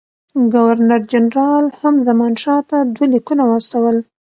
[0.53, 3.97] ګورنر جنرال هم زمانشاه ته دوه لیکونه واستول.